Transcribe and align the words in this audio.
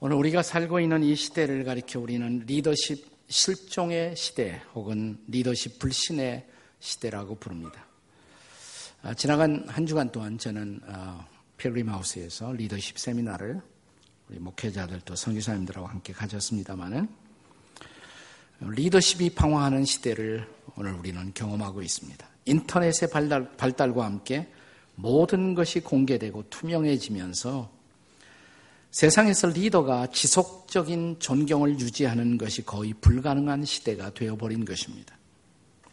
오늘 0.00 0.14
우리가 0.14 0.44
살고 0.44 0.78
있는 0.78 1.02
이 1.02 1.16
시대를 1.16 1.64
가리켜 1.64 1.98
우리는 1.98 2.44
리더십 2.46 3.04
실종의 3.26 4.14
시대 4.14 4.62
혹은 4.72 5.18
리더십 5.26 5.80
불신의 5.80 6.46
시대라고 6.78 7.34
부릅니다. 7.34 7.84
아, 9.02 9.12
지나간 9.12 9.64
한 9.66 9.86
주간 9.86 10.12
동안 10.12 10.38
저는 10.38 10.80
아, 10.86 11.26
필그림 11.56 11.88
하우스에서 11.88 12.52
리더십 12.52 12.96
세미나를 12.96 13.60
우리 14.28 14.38
목회자들도 14.38 15.16
선교사님들하고 15.16 15.88
함께 15.88 16.12
가졌습니다만은 16.12 17.08
리더십이 18.60 19.30
방황하는 19.30 19.84
시대를 19.84 20.48
오늘 20.76 20.92
우리는 20.92 21.34
경험하고 21.34 21.82
있습니다. 21.82 22.28
인터넷의 22.44 23.10
발달, 23.10 23.56
발달과 23.56 24.04
함께 24.04 24.46
모든 24.94 25.56
것이 25.56 25.80
공개되고 25.80 26.50
투명해지면서 26.50 27.77
세상에서 28.90 29.48
리더가 29.48 30.08
지속적인 30.08 31.16
존경을 31.18 31.78
유지하는 31.78 32.38
것이 32.38 32.64
거의 32.64 32.94
불가능한 32.94 33.64
시대가 33.64 34.10
되어버린 34.10 34.64
것입니다. 34.64 35.16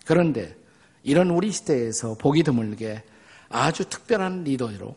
그런데 0.06 0.56
이런 1.04 1.30
우리 1.30 1.52
시대에서 1.52 2.16
보기 2.16 2.44
드물게 2.44 3.04
아주 3.50 3.86
특별한 3.86 4.44
리더로 4.44 4.96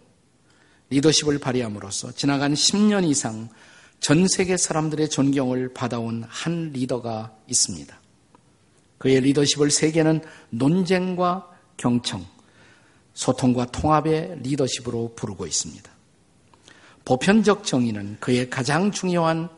리더십을 0.90 1.38
발휘함으로써 1.38 2.12
지나간 2.12 2.54
10년 2.54 3.06
이상 3.08 3.48
전 4.00 4.26
세계 4.28 4.56
사람들의 4.56 5.10
존경을 5.10 5.74
받아온 5.74 6.24
한 6.26 6.70
리더가 6.72 7.36
있습니다. 7.48 8.00
그의 8.98 9.20
리더십을 9.20 9.70
세계는 9.70 10.22
논쟁과 10.50 11.50
경청, 11.76 12.24
소통과 13.12 13.66
통합의 13.66 14.40
리더십으로 14.42 15.14
부르고 15.14 15.46
있습니다. 15.46 15.97
보편적 17.08 17.64
정의는 17.64 18.18
그의 18.20 18.50
가장 18.50 18.90
중요한 18.90 19.48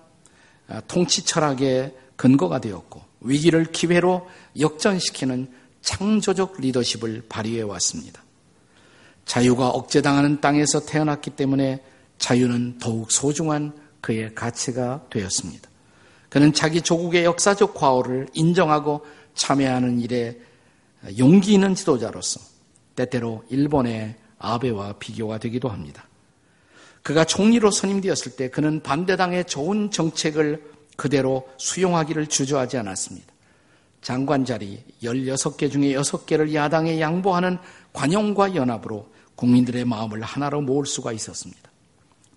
아, 0.68 0.80
통치 0.86 1.24
철학의 1.24 1.92
근거가 2.14 2.60
되었고 2.60 3.02
위기를 3.22 3.64
기회로 3.72 4.28
역전시키는 4.60 5.50
창조적 5.80 6.60
리더십을 6.60 7.24
발휘해 7.28 7.62
왔습니다. 7.62 8.22
자유가 9.24 9.68
억제당하는 9.68 10.40
땅에서 10.40 10.86
태어났기 10.86 11.30
때문에 11.30 11.82
자유는 12.18 12.78
더욱 12.78 13.10
소중한 13.10 13.72
그의 14.00 14.32
가치가 14.36 15.04
되었습니다. 15.10 15.68
그는 16.28 16.52
자기 16.52 16.80
조국의 16.80 17.24
역사적 17.24 17.74
과오를 17.74 18.28
인정하고 18.32 19.04
참여하는 19.34 19.98
일에 19.98 20.38
용기 21.18 21.54
있는 21.54 21.74
지도자로서 21.74 22.38
때때로 22.94 23.42
일본의 23.48 24.14
아베와 24.38 24.94
비교가 25.00 25.38
되기도 25.38 25.68
합니다. 25.68 26.09
그가 27.02 27.24
총리로 27.24 27.70
선임되었을 27.70 28.36
때 28.36 28.50
그는 28.50 28.82
반대당의 28.82 29.46
좋은 29.46 29.90
정책을 29.90 30.62
그대로 30.96 31.48
수용하기를 31.56 32.26
주저하지 32.26 32.76
않았습니다. 32.78 33.32
장관 34.02 34.44
자리 34.44 34.82
16개 35.02 35.70
중에 35.70 35.94
6개를 35.94 36.54
야당에 36.54 37.00
양보하는 37.00 37.58
관용과 37.92 38.54
연합으로 38.54 39.08
국민들의 39.34 39.84
마음을 39.84 40.22
하나로 40.22 40.60
모을 40.60 40.86
수가 40.86 41.12
있었습니다. 41.12 41.70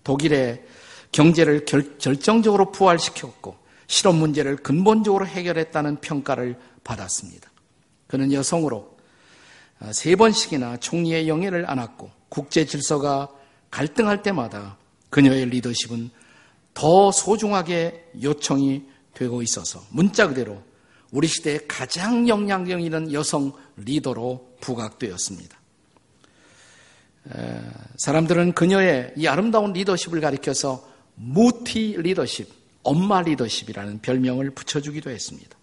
독일의 0.02 0.64
경제를 1.12 1.64
결, 1.64 1.96
결정적으로 1.98 2.72
부활시켰고 2.72 3.56
실업 3.86 4.16
문제를 4.16 4.56
근본적으로 4.56 5.26
해결했다는 5.26 6.00
평가를 6.00 6.58
받았습니다. 6.82 7.50
그는 8.06 8.32
여성으로 8.32 8.96
세 9.92 10.16
번씩이나 10.16 10.78
총리의 10.78 11.28
영예를 11.28 11.68
안았고 11.68 12.10
국제 12.28 12.64
질서가 12.64 13.28
갈등할 13.74 14.22
때마다 14.22 14.78
그녀의 15.10 15.46
리더십은 15.46 16.10
더 16.74 17.10
소중하게 17.10 18.10
요청이 18.22 18.84
되고 19.14 19.42
있어서 19.42 19.82
문자 19.90 20.28
그대로 20.28 20.62
우리 21.10 21.26
시대의 21.26 21.66
가장 21.66 22.28
영향력 22.28 22.80
있는 22.80 23.12
여성 23.12 23.52
리더로 23.76 24.58
부각되었습니다. 24.60 25.58
사람들은 27.96 28.52
그녀의 28.52 29.14
이 29.16 29.26
아름다운 29.26 29.72
리더십을 29.72 30.20
가리켜서 30.20 30.88
무티 31.16 31.96
리더십, 31.98 32.48
엄마 32.84 33.22
리더십이라는 33.22 34.02
별명을 34.02 34.50
붙여주기도 34.50 35.10
했습니다. 35.10 35.58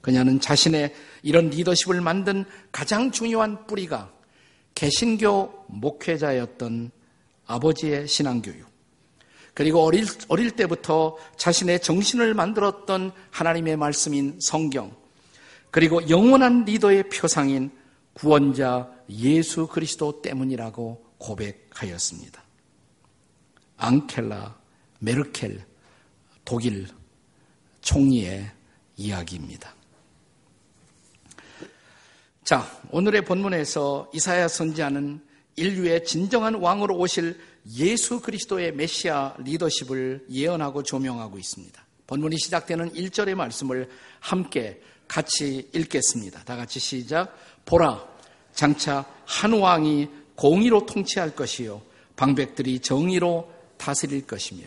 그녀는 0.00 0.40
자신의 0.40 0.94
이런 1.22 1.50
리더십을 1.50 2.00
만든 2.00 2.46
가장 2.72 3.10
중요한 3.10 3.66
뿌리가 3.66 4.10
개신교 4.74 5.66
목회자였던 5.68 6.92
아버지의 7.48 8.06
신앙교육, 8.06 8.68
그리고 9.54 9.82
어릴, 9.82 10.06
어릴 10.28 10.52
때부터 10.52 11.16
자신의 11.36 11.82
정신을 11.82 12.34
만들었던 12.34 13.10
하나님의 13.32 13.76
말씀인 13.76 14.38
성경, 14.40 14.94
그리고 15.72 16.08
영원한 16.08 16.64
리더의 16.64 17.08
표상인 17.08 17.72
구원자 18.12 18.90
예수 19.10 19.66
그리스도 19.66 20.22
때문이라고 20.22 21.04
고백하였습니다. 21.18 22.42
앙켈라 23.76 24.56
메르켈 25.00 25.64
독일 26.44 26.88
총리의 27.80 28.50
이야기입니다. 28.96 29.74
자, 32.44 32.66
오늘의 32.90 33.24
본문에서 33.24 34.10
이사야 34.14 34.48
선지자는 34.48 35.27
인류의 35.58 36.04
진정한 36.04 36.54
왕으로 36.54 36.96
오실 36.96 37.38
예수 37.76 38.20
그리스도의 38.20 38.72
메시아 38.72 39.34
리더십을 39.38 40.26
예언하고 40.30 40.82
조명하고 40.82 41.38
있습니다. 41.38 41.84
본문이 42.06 42.38
시작되는 42.38 42.92
1절의 42.92 43.34
말씀을 43.34 43.88
함께 44.20 44.80
같이 45.06 45.68
읽겠습니다. 45.74 46.44
다 46.44 46.56
같이 46.56 46.80
시작. 46.80 47.36
보라, 47.64 48.06
장차 48.54 49.04
한 49.26 49.52
왕이 49.52 50.08
공의로 50.34 50.86
통치할 50.86 51.34
것이요. 51.34 51.82
방백들이 52.16 52.80
정의로 52.80 53.52
다스릴 53.76 54.26
것이며 54.26 54.66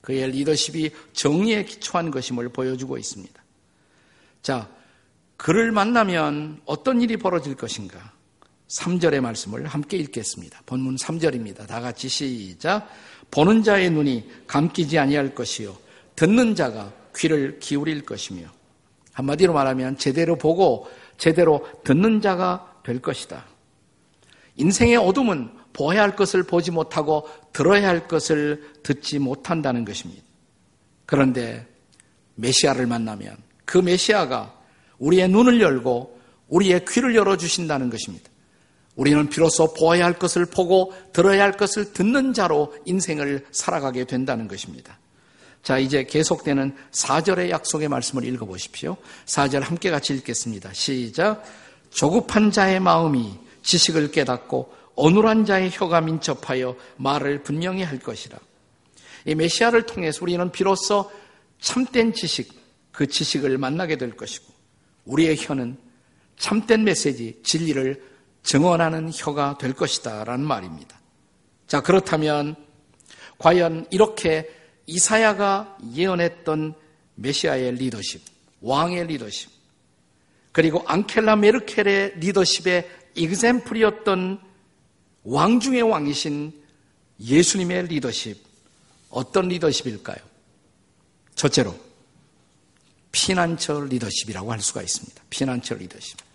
그의 0.00 0.30
리더십이 0.30 0.90
정의에 1.12 1.64
기초한 1.64 2.10
것임을 2.10 2.48
보여주고 2.48 2.96
있습니다. 2.96 3.42
자, 4.42 4.68
그를 5.36 5.72
만나면 5.72 6.60
어떤 6.64 7.00
일이 7.00 7.16
벌어질 7.16 7.54
것인가? 7.54 8.12
3절의 8.70 9.20
말씀을 9.20 9.66
함께 9.66 9.96
읽겠습니다. 9.96 10.62
본문 10.64 10.96
3절입니다. 10.96 11.66
다 11.66 11.80
같이 11.80 12.08
시작. 12.08 12.88
보는 13.30 13.62
자의 13.62 13.90
눈이 13.90 14.28
감기지 14.46 14.98
아니할 14.98 15.34
것이요. 15.34 15.76
듣는 16.14 16.54
자가 16.54 16.92
귀를 17.16 17.58
기울일 17.58 18.04
것이며. 18.04 18.46
한마디로 19.12 19.52
말하면 19.52 19.98
제대로 19.98 20.36
보고 20.36 20.88
제대로 21.18 21.66
듣는 21.84 22.20
자가 22.20 22.80
될 22.84 23.00
것이다. 23.00 23.44
인생의 24.56 24.96
어둠은 24.96 25.50
보아야 25.72 26.02
할 26.02 26.14
것을 26.14 26.44
보지 26.44 26.70
못하고 26.70 27.28
들어야 27.52 27.88
할 27.88 28.06
것을 28.06 28.72
듣지 28.82 29.18
못한다는 29.18 29.84
것입니다. 29.84 30.22
그런데 31.06 31.66
메시아를 32.36 32.86
만나면 32.86 33.36
그 33.64 33.78
메시아가 33.78 34.54
우리의 34.98 35.28
눈을 35.28 35.60
열고 35.60 36.20
우리의 36.48 36.84
귀를 36.88 37.16
열어 37.16 37.36
주신다는 37.36 37.90
것입니다. 37.90 38.29
우리는 38.96 39.28
비로소 39.28 39.72
보아야 39.72 40.04
할 40.04 40.18
것을 40.18 40.46
보고 40.46 40.92
들어야 41.12 41.42
할 41.42 41.52
것을 41.52 41.92
듣는 41.92 42.32
자로 42.32 42.74
인생을 42.84 43.46
살아가게 43.50 44.04
된다는 44.04 44.48
것입니다. 44.48 44.98
자, 45.62 45.78
이제 45.78 46.04
계속되는 46.04 46.74
4절의 46.90 47.50
약속의 47.50 47.88
말씀을 47.88 48.24
읽어보십시오. 48.24 48.96
4절 49.26 49.60
함께 49.60 49.90
같이 49.90 50.14
읽겠습니다. 50.14 50.72
시작. 50.72 51.44
조급한 51.90 52.50
자의 52.50 52.80
마음이 52.80 53.38
지식을 53.62 54.10
깨닫고 54.10 54.72
어눌한 54.96 55.44
자의 55.44 55.70
혀가 55.70 56.00
민첩하여 56.00 56.76
말을 56.96 57.42
분명히 57.42 57.82
할 57.82 57.98
것이라. 57.98 58.38
이 59.26 59.34
메시아를 59.34 59.86
통해서 59.86 60.20
우리는 60.22 60.50
비로소 60.50 61.10
참된 61.60 62.12
지식, 62.12 62.52
그 62.90 63.06
지식을 63.06 63.58
만나게 63.58 63.96
될 63.96 64.16
것이고, 64.16 64.46
우리의 65.04 65.36
혀는 65.38 65.76
참된 66.38 66.84
메시지, 66.84 67.38
진리를 67.42 68.09
증언하는 68.42 69.10
혀가 69.12 69.58
될 69.58 69.72
것이다. 69.72 70.24
라는 70.24 70.44
말입니다. 70.44 70.98
자, 71.66 71.80
그렇다면 71.80 72.56
과연 73.38 73.86
이렇게 73.90 74.50
이사야가 74.86 75.78
예언했던 75.94 76.74
메시아의 77.14 77.76
리더십, 77.76 78.22
왕의 78.60 79.06
리더십, 79.06 79.50
그리고 80.52 80.82
앙겔라 80.86 81.36
메르켈의 81.36 82.18
리더십의 82.18 82.90
example이었던 83.14 84.40
왕 85.24 85.60
중의 85.60 85.82
왕이신 85.82 86.52
예수님의 87.20 87.88
리더십, 87.88 88.42
어떤 89.10 89.48
리더십일까요? 89.48 90.18
첫째로, 91.34 91.78
피난처 93.12 93.80
리더십이라고 93.84 94.50
할 94.50 94.60
수가 94.60 94.82
있습니다. 94.82 95.22
피난처 95.30 95.74
리더십. 95.74 96.29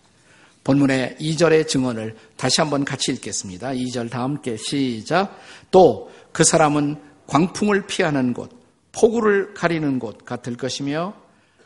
본문의 0.66 1.16
2절의 1.20 1.70
증언을 1.70 2.18
다시 2.36 2.60
한번 2.60 2.84
같이 2.84 3.14
읽겠습니다. 3.14 3.70
2절 3.70 4.12
다 4.12 4.24
함께 4.24 4.58
시작. 4.58 5.40
또 5.72 6.10
그 6.36 6.44
사람은 6.44 7.02
광풍을 7.28 7.88
피하는 7.88 8.34
곳, 8.34 8.52
폭우를 8.92 9.54
가리는 9.54 10.00
곳 10.00 10.26
같을 10.26 10.58
것이며 10.58 11.14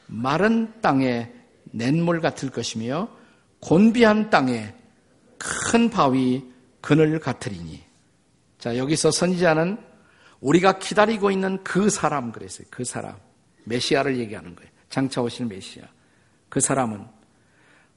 마른 0.06 0.80
땅에 0.80 1.32
냇물 1.72 2.22
같을 2.22 2.52
것이며 2.52 3.10
곤비한 3.62 4.30
땅에 4.30 4.76
큰 5.40 5.90
바위 5.90 6.46
그늘 6.82 7.20
같으리니. 7.20 7.82
자, 8.60 8.78
여기서 8.78 9.10
선지자는 9.10 9.80
우리가 10.40 10.78
기다리고 10.78 11.32
있는 11.32 11.64
그 11.64 11.90
사람 11.90 12.32
그랬어요. 12.32 12.68
그 12.70 12.84
사람. 12.84 13.16
메시아를 13.64 14.20
얘기하는 14.20 14.56
거예요. 14.56 14.70
장차 14.92 15.24
오실 15.24 15.48
메시아. 15.48 15.84
그 16.50 16.60
사람은 16.60 17.08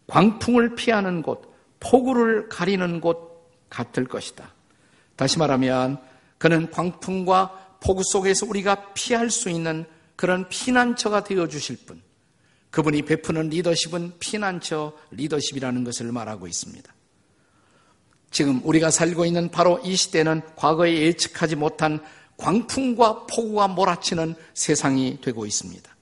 광풍을 0.07 0.75
피하는 0.75 1.23
곳, 1.23 1.53
폭우를 1.81 2.49
가리는 2.49 3.01
곳 3.01 3.51
같을 3.71 4.07
것이다. 4.07 4.53
다시 5.17 5.39
말하면 5.39 5.99
그는 6.39 6.71
광풍과 6.71 7.79
폭우 7.81 8.03
속에서 8.05 8.47
우리가 8.47 8.93
피할 8.95 9.31
수 9.31 9.49
있는 9.49 9.85
그런 10.17 10.49
피난처가 10.49 11.25
되어 11.25 11.49
주실 11.49 11.79
분. 11.87 12.03
그분이 12.71 13.03
베푸는 13.03 13.51
리더십은 13.51 14.15
피난처 14.19 14.93
리더십이라는 15.11 15.85
것을 15.85 16.11
말하고 16.11 16.47
있습니다. 16.47 16.93
지금 18.31 18.61
우리가 18.65 18.91
살고 18.91 19.27
있는 19.27 19.51
바로 19.51 19.79
이 19.85 19.95
시대는 19.95 20.41
과거에 20.57 21.03
예측하지 21.03 21.57
못한 21.57 22.01
광풍과 22.39 23.27
폭우가 23.27 23.69
몰아치는 23.69 24.35
세상이 24.55 25.21
되고 25.21 25.45
있습니다. 25.45 25.95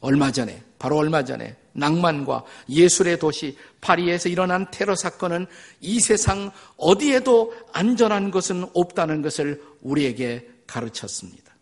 얼마 0.00 0.30
전에, 0.30 0.62
바로 0.84 0.98
얼마 0.98 1.24
전에 1.24 1.56
낭만과 1.72 2.44
예술의 2.68 3.18
도시 3.18 3.56
파리에서 3.80 4.28
일어난 4.28 4.70
테러 4.70 4.94
사건은 4.94 5.46
이 5.80 5.98
세상 5.98 6.50
어디에도 6.76 7.54
안전한 7.72 8.30
것은 8.30 8.66
없다는 8.74 9.22
것을 9.22 9.62
우리에게 9.80 10.46
가르쳤습니다. 10.66 11.56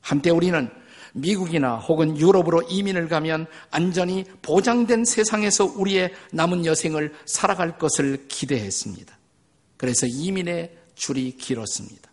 한때 0.00 0.30
우리는 0.30 0.68
미국이나 1.12 1.76
혹은 1.76 2.18
유럽으로 2.18 2.62
이민을 2.62 3.06
가면 3.06 3.46
안전이 3.70 4.24
보장된 4.42 5.04
세상에서 5.04 5.66
우리의 5.66 6.12
남은 6.32 6.66
여생을 6.66 7.14
살아갈 7.26 7.78
것을 7.78 8.26
기대했습니다. 8.26 9.16
그래서 9.76 10.08
이민의 10.08 10.76
줄이 10.96 11.36
길었습니다. 11.36 12.10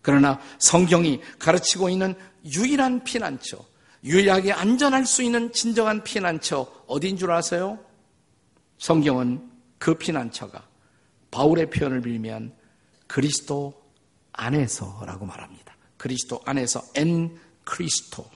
그러나 0.00 0.40
성경이 0.58 1.20
가르치고 1.38 1.90
있는 1.90 2.14
유일한 2.46 3.04
피난처, 3.04 3.71
유일하게 4.04 4.52
안전할 4.52 5.06
수 5.06 5.22
있는 5.22 5.52
진정한 5.52 6.02
피난처 6.02 6.84
어딘 6.86 7.16
줄 7.16 7.30
아세요? 7.30 7.78
성경은 8.78 9.50
그 9.78 9.94
피난처가 9.94 10.66
바울의 11.30 11.70
표현을 11.70 12.00
빌면 12.00 12.54
그리스도 13.06 13.80
안에서라고 14.32 15.26
말합니다. 15.26 15.76
그리스도 15.96 16.40
안에서 16.44 16.82
엔 16.96 17.38
크리스토. 17.64 18.28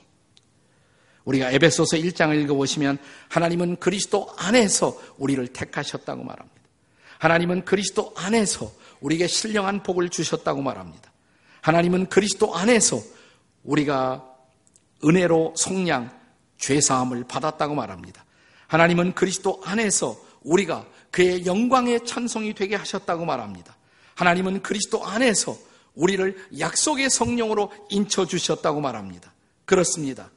우리가 1.24 1.50
에베소서 1.50 1.96
1장을 1.96 2.40
읽어보시면 2.42 2.98
하나님은 3.28 3.76
그리스도 3.76 4.28
안에서 4.38 4.96
우리를 5.18 5.44
택하셨다고 5.48 6.22
말합니다. 6.22 6.56
하나님은 7.18 7.64
그리스도 7.64 8.12
안에서 8.16 8.70
우리에게 9.00 9.26
신령한 9.26 9.82
복을 9.82 10.08
주셨다고 10.08 10.62
말합니다. 10.62 11.12
하나님은 11.62 12.08
그리스도 12.08 12.54
안에서 12.54 13.00
우리가 13.64 14.25
은혜로 15.04 15.54
속량, 15.56 16.10
죄사함을 16.58 17.24
받았다고 17.24 17.74
말합니다. 17.74 18.24
하나님은 18.68 19.14
그리스도 19.14 19.60
안에서 19.64 20.16
우리가 20.42 20.86
그의 21.10 21.46
영광의 21.46 22.04
찬송이 22.04 22.54
되게 22.54 22.76
하셨다고 22.76 23.24
말합니다. 23.24 23.76
하나님은 24.14 24.62
그리스도 24.62 25.04
안에서 25.04 25.56
우리를 25.94 26.48
약속의 26.58 27.10
성령으로 27.10 27.72
인쳐 27.90 28.26
주셨다고 28.26 28.80
말합니다. 28.80 29.32
그렇습니다. 29.64 30.30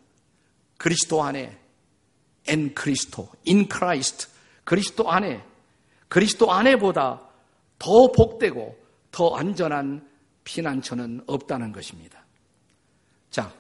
그리스도 0.78 1.24
안에 1.24 1.58
ἐν 2.48 2.74
Χριστῷ, 2.74 3.30
in 3.44 3.68
Christ, 3.68 4.28
그리스도 4.64 5.12
안에 5.12 5.44
그리스도 6.08 6.52
안에보다 6.52 7.22
더 7.78 8.12
복되고 8.12 8.78
더 9.12 9.36
안전한 9.36 10.08
피난처는 10.44 11.24
없다는 11.28 11.72
것입니다. 11.72 12.24
자, 13.30 13.54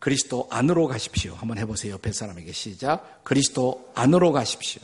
그리스도 0.00 0.48
안으로 0.50 0.88
가십시오. 0.88 1.34
한번 1.34 1.58
해보세요. 1.58 1.92
옆에 1.92 2.10
사람에게 2.10 2.52
시작. 2.52 3.22
그리스도 3.22 3.92
안으로 3.94 4.32
가십시오. 4.32 4.82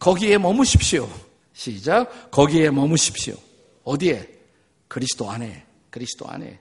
거기에 0.00 0.38
머무십시오. 0.38 1.08
시작. 1.52 2.30
거기에 2.32 2.70
머무십시오. 2.70 3.36
어디에? 3.84 4.28
그리스도 4.88 5.30
안에, 5.30 5.64
그리스도 5.88 6.28
안에. 6.28 6.58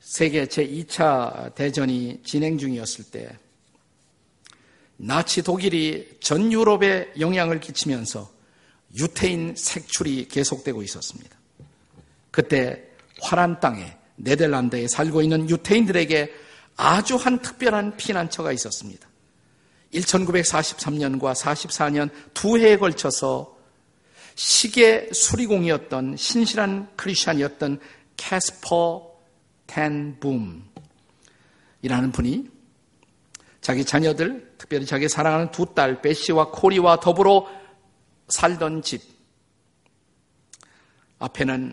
세계 0.00 0.46
제2차 0.46 1.54
대전이 1.54 2.22
진행 2.24 2.56
중이었을 2.56 3.04
때 3.10 3.36
나치 4.96 5.42
독일이 5.42 6.16
전 6.20 6.50
유럽에 6.50 7.12
영향을 7.20 7.60
끼치면서 7.60 8.32
유태인 8.98 9.54
색출이 9.54 10.28
계속되고 10.28 10.82
있었습니다. 10.82 11.36
그때 12.30 12.82
화란 13.20 13.60
땅에 13.60 13.97
네덜란드에 14.18 14.88
살고 14.88 15.22
있는 15.22 15.48
유태인들에게 15.48 16.32
아주 16.76 17.16
한 17.16 17.40
특별한 17.40 17.96
피난처가 17.96 18.52
있었습니다. 18.52 19.08
1943년과 19.92 21.34
44년 21.34 22.10
두 22.34 22.58
해에 22.58 22.76
걸쳐서 22.76 23.56
시계 24.34 25.08
수리공이었던 25.12 26.16
신실한 26.16 26.90
크리스찬이었던 26.96 27.80
캐스퍼 28.16 29.08
텐붐이라는 29.66 30.62
분이 32.12 32.48
자기 33.60 33.84
자녀들, 33.84 34.54
특별히 34.56 34.86
자기 34.86 35.08
사랑하는 35.08 35.50
두 35.50 35.66
딸 35.74 36.00
베시와 36.00 36.50
코리와 36.50 37.00
더불어 37.00 37.46
살던 38.28 38.82
집 38.82 39.02
앞에는 41.18 41.72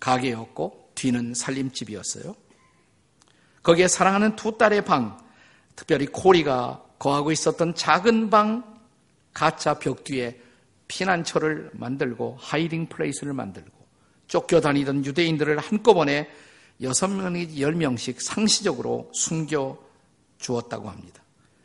가게였고 0.00 0.79
뒤는 1.00 1.32
살림집이었어요. 1.32 2.34
거기에 3.62 3.88
사랑하는 3.88 4.36
두 4.36 4.58
딸의 4.58 4.84
방, 4.84 5.18
특별히 5.74 6.06
코리가 6.06 6.84
거하고 6.98 7.32
있었던 7.32 7.74
작은 7.74 8.28
방 8.28 8.78
가짜 9.32 9.78
벽 9.78 10.04
뒤에 10.04 10.38
피난처를 10.88 11.70
만들고 11.72 12.36
hiding 12.38 12.88
place를 12.88 13.32
만들고 13.32 13.70
쫓겨 14.26 14.60
다니던 14.60 15.06
유대인들을 15.06 15.58
한꺼번에 15.58 16.28
여섯 16.82 17.08
명이 17.08 17.60
열 17.60 17.74
명씩 17.74 18.20
상시적으로 18.20 19.10
숨겨 19.14 19.78
주었다고 20.38 20.90
합니다. 20.90 21.22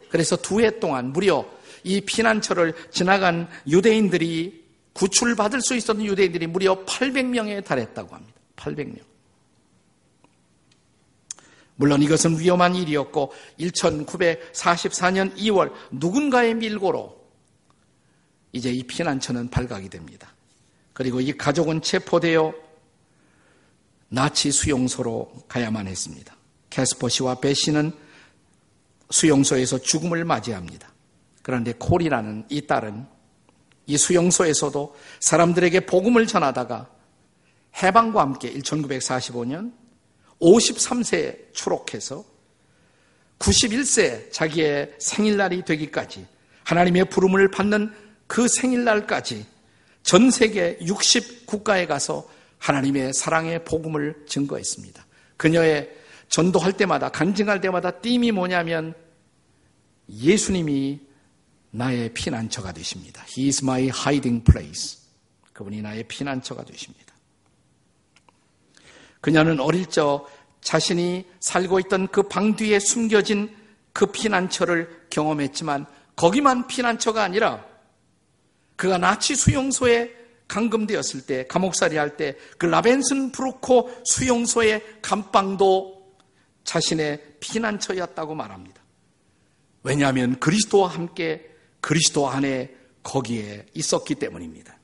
그래서 0.10 0.38
두 0.38 0.62
해 0.62 0.80
동안 0.80 1.12
무려 1.12 1.46
이 1.84 2.02
피난처를 2.02 2.74
지나간 2.92 3.50
유대인들이 3.68 4.64
구출받을 4.94 5.62
수 5.62 5.76
있었던 5.76 6.06
유대인들이 6.06 6.48
무려 6.48 6.86
800명에 6.86 7.66
달했다고 7.66 8.16
합니다. 8.16 8.40
800명. 8.56 9.15
물론 11.76 12.02
이것은 12.02 12.40
위험한 12.40 12.76
일이었고 12.76 13.34
1944년 13.60 15.36
2월 15.36 15.72
누군가의 15.92 16.56
밀고로 16.56 17.26
이제 18.54 18.72
이 18.72 18.84
피난처는 18.84 19.50
발각이 19.50 19.90
됩니다. 19.90 20.34
그리고 20.94 21.20
이 21.20 21.34
가족은 21.34 21.82
체포되어 21.82 22.54
나치 24.08 24.52
수용소로 24.52 25.32
가야만 25.48 25.88
했습니다. 25.88 26.36
캐스퍼 26.70 27.10
씨와 27.10 27.36
배 27.36 27.54
씨는 27.54 27.92
수용소에서 29.10 29.80
죽음을 29.80 30.24
맞이합니다. 30.24 30.94
그런데 31.42 31.74
콜이라는 31.74 32.46
이 32.50 32.66
딸은 32.66 33.06
이 33.88 33.98
수용소에서도 33.98 34.96
사람들에게 35.20 35.82
복음을 35.82 36.26
전하다가 36.26 36.90
해방과 37.84 38.22
함께 38.22 38.54
1945년 38.54 39.74
53세에 40.42 41.54
추록해서 41.54 42.26
91세 43.40 44.32
자기의 44.32 44.96
생일날이 45.00 45.64
되기까지 45.64 46.26
하나님의 46.64 47.06
부름을 47.06 47.52
받는 47.52 47.94
그 48.28 48.48
생일날까지 48.48 49.46
전 50.04 50.32
세계 50.32 50.78
60국가에 50.78 51.88
가서 51.88 52.28
하나님의 52.58 53.14
사랑의 53.14 53.64
복음을 53.64 54.24
증거했습니다. 54.28 55.06
그녀의 55.38 55.90
전도할 56.30 56.74
때마다 56.74 57.10
간증할 57.10 57.62
때마다 57.62 57.92
띠이 57.92 58.32
뭐냐면 58.32 58.94
예수님이 60.10 61.00
나의 61.72 62.14
피난처가 62.14 62.72
되십니다. 62.72 63.26
He 63.38 63.48
is 63.48 63.64
my 63.64 63.84
hiding 63.84 64.44
place. 64.44 65.00
그분이 65.54 65.82
나의 65.82 66.04
피난처가 66.04 66.64
되십니다. 66.64 67.05
그녀는 69.26 69.60
어릴 69.60 69.88
적 69.88 70.30
자신이 70.62 71.26
살고 71.40 71.80
있던 71.80 72.10
그 72.10 72.30
방 72.30 72.56
뒤에 72.56 72.78
숨겨진 72.78 73.50
그 73.92 74.06
피난처를 74.06 75.08
경험했지만 75.10 75.88
거기만 76.16 76.68
피난처가 76.68 77.24
아니라 77.24 77.66
그가 78.76 79.00
나치 79.00 79.34
수용소에 79.34 80.16
감금되었을 80.48 81.26
때, 81.26 81.48
감옥살이 81.48 81.98
할 81.98 82.18
때, 82.18 82.38
그 82.60 82.68
라벤슨 82.68 83.32
브루코 83.32 83.90
수용소의 84.06 85.00
감방도 85.02 86.16
자신의 86.64 87.38
피난처였다고 87.40 88.36
말합니다. 88.36 88.80
왜냐하면 89.82 90.40
그리스도와 90.40 90.90
함께 90.90 91.50
그리스도 91.82 92.30
안에 92.30 92.76
거기에 93.02 93.66
있었기 93.74 94.14
때문입니다. 94.14 94.78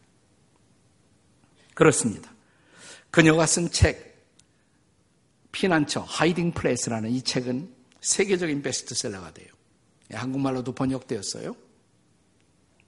그렇습니다. 1.75 2.33
그녀가 3.11 3.45
쓴 3.45 3.69
책, 3.69 4.10
피난처, 5.51 6.01
Hiding 6.01 6.53
Place라는 6.53 7.09
이 7.11 7.21
책은 7.21 7.73
세계적인 8.01 8.61
베스트셀러가 8.61 9.33
돼요. 9.33 9.47
예, 10.13 10.17
한국말로도 10.17 10.73
번역되었어요. 10.73 11.55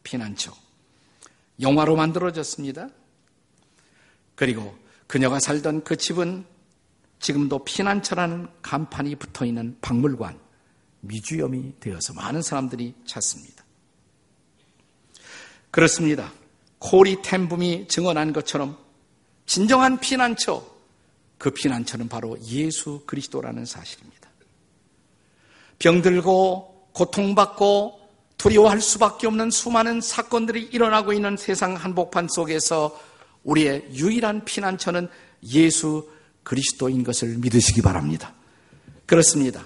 피난처. 0.03 0.53
영화로 1.62 1.96
만들어졌습니다. 1.96 2.89
그리고 4.36 4.77
그녀가 5.08 5.39
살던 5.39 5.84
그 5.84 5.96
집은 5.96 6.46
지금도 7.20 7.63
피난처라는 7.63 8.48
간판이 8.62 9.15
붙어 9.15 9.46
있는 9.46 9.77
박물관, 9.79 10.39
museum이 11.01 11.75
되어서 11.79 12.13
많은 12.13 12.41
사람들이 12.41 12.93
찾습니다. 13.05 13.63
그렇습니다. 15.72 16.34
코리 16.79 17.22
텐붐이 17.22 17.88
증언한 17.88 18.34
것처럼 18.34 18.77
진정한 19.46 20.00
피난처, 20.00 20.73
그 21.44 21.50
피난처는 21.50 22.08
바로 22.08 22.38
예수 22.46 23.02
그리스도라는 23.06 23.66
사실입니다. 23.66 24.30
병들고 25.78 26.92
고통받고 26.94 28.00
두려워할 28.38 28.80
수밖에 28.80 29.28
없는 29.28 29.52
수많은 29.52 30.00
사건들이 30.00 30.70
일어나고 30.72 31.12
있는 31.12 31.36
세상 31.36 31.76
한복판 31.76 32.30
속에서 32.30 32.98
우리의 33.44 33.90
유일한 33.92 34.46
피난처는 34.46 35.10
예수 35.52 36.10
그리스도인 36.44 37.04
것을 37.04 37.38
믿으시기 37.40 37.82
바랍니다. 37.82 38.34
그렇습니다. 39.06 39.66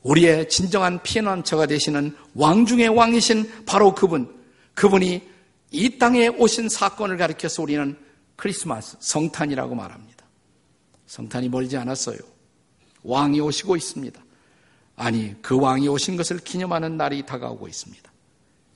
우리의 0.00 0.48
진정한 0.48 1.02
피난처가 1.02 1.66
되시는 1.66 2.16
왕 2.34 2.64
중의 2.64 2.88
왕이신 2.88 3.66
바로 3.66 3.94
그분, 3.94 4.34
그분이 4.72 5.20
이 5.70 5.98
땅에 5.98 6.28
오신 6.28 6.70
사건을 6.70 7.18
가리켜서 7.18 7.62
우리는 7.62 7.94
크리스마스, 8.36 8.96
성탄이라고 9.00 9.74
말합니다. 9.74 10.11
성탄이 11.12 11.50
멀지 11.50 11.76
않았어요. 11.76 12.16
왕이 13.02 13.38
오시고 13.38 13.76
있습니다. 13.76 14.18
아니, 14.96 15.34
그 15.42 15.60
왕이 15.60 15.86
오신 15.86 16.16
것을 16.16 16.38
기념하는 16.38 16.96
날이 16.96 17.26
다가오고 17.26 17.68
있습니다. 17.68 18.10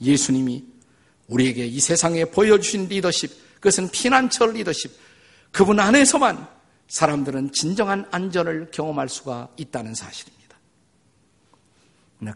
예수님이 0.02 0.66
우리에게 1.28 1.64
이 1.64 1.80
세상에 1.80 2.26
보여주신 2.26 2.88
리더십, 2.88 3.54
그것은 3.54 3.88
피난처 3.90 4.48
리더십, 4.48 4.92
그분 5.50 5.80
안에서만 5.80 6.46
사람들은 6.88 7.52
진정한 7.52 8.06
안전을 8.10 8.70
경험할 8.70 9.08
수가 9.08 9.48
있다는 9.56 9.94
사실입니다. 9.94 10.58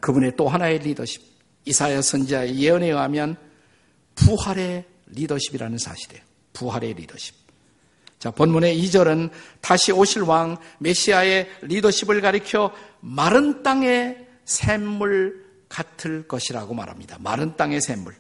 그분의 0.01 0.35
또 0.35 0.49
하나의 0.49 0.79
리더십, 0.79 1.23
이사야 1.67 2.01
선지자의 2.01 2.59
예언에 2.59 2.87
의하면 2.87 3.37
부활의 4.15 4.87
리더십이라는 5.09 5.77
사실이에요. 5.77 6.25
부활의 6.55 6.95
리더십. 6.95 7.35
자, 8.21 8.31
본문의 8.31 8.79
2절은 8.83 9.31
다시 9.63 9.93
오실 9.93 10.23
왕 10.23 10.59
메시아의 10.79 11.49
리더십을 11.63 12.21
가리켜 12.21 12.71
마른 13.01 13.63
땅의 13.63 14.27
샘물 14.45 15.47
같을 15.71 16.29
것이라고 16.29 16.75
말합니다. 16.75 17.17
마른 17.19 17.57
땅의 17.57 17.81
샘물. 17.81 18.15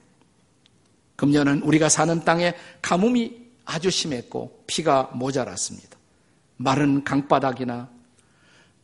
금년은 1.17 1.61
우리가 1.63 1.91
사는 1.91 2.25
땅에 2.25 2.55
가뭄이 2.81 3.51
아주 3.67 3.91
심했고 3.91 4.65
피가 4.67 5.11
모자랐습니다. 5.13 5.99
마른 6.57 7.05
강바닥이나 7.05 7.91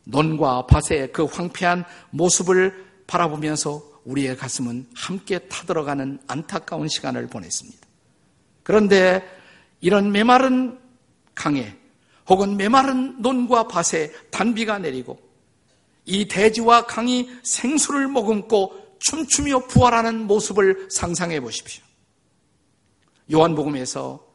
논과 0.03 0.67
밭의 0.67 1.13
그 1.13 1.23
황폐한 1.23 1.83
모습을 2.11 2.85
바라보면서 3.07 3.81
우리의 4.05 4.37
가슴은 4.37 4.85
함께 4.93 5.39
타들어가는 5.39 6.19
안타까운 6.27 6.87
시간을 6.87 7.25
보냈습니다. 7.25 7.87
그런데 8.61 9.27
이런 9.81 10.11
메마른 10.11 10.77
강에 11.37 11.77
혹은 12.27 12.57
메마른 12.57 13.21
논과 13.21 13.67
밭에 13.67 14.11
단비가 14.31 14.79
내리고 14.79 15.19
이 16.05 16.27
대지와 16.27 16.85
강이 16.87 17.29
생수를 17.43 18.07
머금고 18.07 18.97
춤추며 18.99 19.67
부활하는 19.67 20.25
모습을 20.25 20.87
상상해 20.89 21.39
보십시오. 21.39 21.83
요한복음에서 23.31 24.25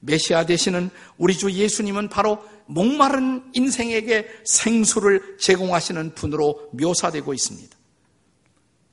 메시아 0.00 0.46
되시는 0.46 0.90
우리 1.16 1.34
주 1.36 1.50
예수님은 1.50 2.08
바로 2.08 2.44
목마른 2.66 3.50
인생에게 3.54 4.28
생수를 4.44 5.38
제공하시는 5.38 6.14
분으로 6.14 6.70
묘사되고 6.72 7.32
있습니다. 7.32 7.76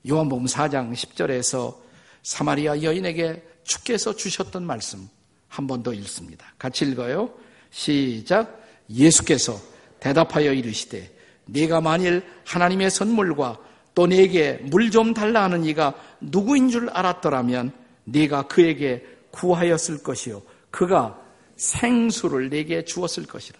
요한복음 0.07 0.45
4장 0.45 0.93
10절에서 0.93 1.77
사마리아 2.23 2.81
여인에게 2.81 3.43
주께서 3.63 4.15
주셨던 4.15 4.65
말씀 4.65 5.09
한 5.49 5.67
번 5.67 5.83
더 5.83 5.93
읽습니다. 5.93 6.53
같이 6.57 6.85
읽어요. 6.85 7.33
시작. 7.71 8.59
예수께서 8.89 9.59
대답하여 9.99 10.53
이르시되 10.53 11.11
네가 11.45 11.81
만일 11.81 12.23
하나님의 12.45 12.89
선물과 12.89 13.59
또 13.95 14.07
내게 14.07 14.53
물 14.63 14.89
좀 14.91 15.13
달라 15.13 15.43
하는 15.43 15.65
이가 15.65 15.93
누구인 16.21 16.69
줄 16.69 16.89
알았더라면 16.89 17.71
네가 18.05 18.43
그에게 18.47 19.05
구하였을 19.31 20.01
것이요 20.01 20.41
그가 20.71 21.19
생수를 21.57 22.49
내게 22.49 22.83
주었을 22.85 23.25
것이라. 23.25 23.59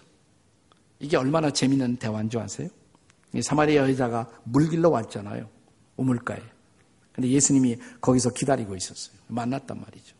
이게 0.99 1.17
얼마나 1.17 1.51
재미있는 1.51 1.97
대화인 1.97 2.29
줄 2.29 2.39
아세요? 2.41 2.69
사마리아 3.41 3.87
여자가 3.89 4.27
물 4.43 4.69
길러 4.69 4.89
왔잖아요. 4.89 5.47
우물가에. 5.97 6.41
근데 7.11 7.29
예수님이 7.29 7.77
거기서 8.01 8.31
기다리고 8.31 8.75
있었어요. 8.75 9.17
만났단 9.27 9.79
말이죠. 9.79 10.15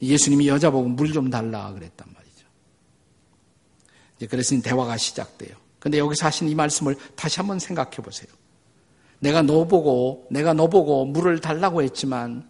예수님이 0.00 0.48
여자 0.48 0.70
보고 0.70 0.88
물 0.88 1.12
좀 1.12 1.30
달라 1.30 1.70
그랬단 1.72 2.08
말이죠. 2.12 2.21
그래서 4.26 4.60
대화가 4.60 4.96
시작돼요. 4.96 5.56
근데 5.78 5.98
여기서 5.98 6.26
하신 6.26 6.48
이 6.48 6.54
말씀을 6.54 6.96
다시 7.16 7.38
한번 7.38 7.58
생각해 7.58 7.96
보세요. 7.96 8.32
내가 9.20 9.42
너 9.42 9.66
보고, 9.66 10.26
내가 10.30 10.52
너 10.52 10.68
보고 10.68 11.04
물을 11.04 11.40
달라고 11.40 11.82
했지만, 11.82 12.48